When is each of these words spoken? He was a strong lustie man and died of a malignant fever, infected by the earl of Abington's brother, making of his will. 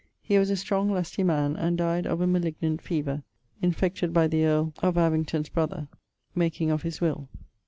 He 0.23 0.39
was 0.39 0.49
a 0.49 0.55
strong 0.55 0.89
lustie 0.89 1.23
man 1.23 1.55
and 1.55 1.77
died 1.77 2.07
of 2.07 2.21
a 2.21 2.25
malignant 2.25 2.81
fever, 2.81 3.21
infected 3.61 4.11
by 4.11 4.25
the 4.27 4.43
earl 4.45 4.73
of 4.81 4.97
Abington's 4.97 5.49
brother, 5.49 5.89
making 6.33 6.71
of 6.71 6.81
his 6.81 7.01
will. 7.01 7.29